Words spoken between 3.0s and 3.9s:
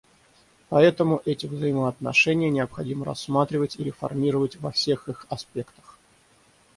рассматривать и